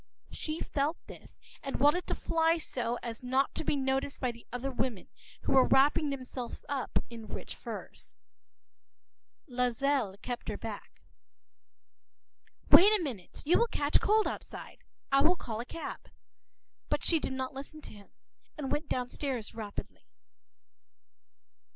[0.31, 4.47] She felt this, and wanted to fly so as not to be noticed by the
[4.51, 5.09] other women,
[5.41, 8.17] who were wrapping themselves up in rich furs.
[9.47, 11.03] Loisel kept her back—
[12.71, 14.79] “Wait a minute; you will catch cold outside;
[15.11, 16.09] I’ll call a cab.”
[16.89, 18.09] But she did not listen to him,
[18.57, 20.07] and went downstairs rapidly.